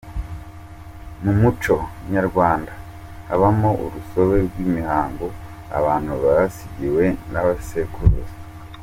Mu 1.23 1.31
muco 1.41 1.75
Nyarwanda 2.13 2.73
habamo 3.29 3.69
urusobe 3.85 4.35
rw’imihango 4.47 5.25
abantu 5.77 6.11
basigiwe 6.23 7.05
na 7.31 7.41
basekuruza. 7.47 8.35